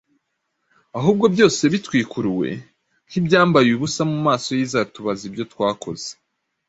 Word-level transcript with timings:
ahubwo 0.99 1.25
byose 1.33 1.61
bitwikuruwe 1.73 2.49
nk’ibyambaye 3.07 3.69
ubusa 3.73 4.01
mu 4.11 4.17
maso 4.27 4.49
y’Izatubaza 4.57 5.21
ibyo 5.29 5.43
twakoze 5.53 6.09